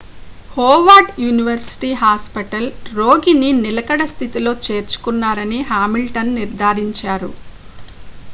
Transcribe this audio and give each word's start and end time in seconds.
Howard 0.57 1.11
University 1.19 1.89
Hospital 1.99 2.65
రోగిని 2.93 3.51
నిలకడ 3.61 4.01
స్థితిలో 4.13 4.53
చేర్చుకున్నారని 4.65 5.61
హామిల్టన్ 5.71 6.35
నిర్ధారించారు 6.39 7.31